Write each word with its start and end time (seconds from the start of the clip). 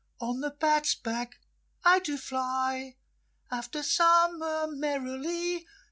On 0.19 0.39
the 0.39 0.49
bat's 0.49 0.95
back 0.95 1.39
I 1.85 1.99
do 1.99 2.17
fly 2.17 2.95
After 3.51 3.83
summer 3.83 4.65
merrily. 4.65 5.67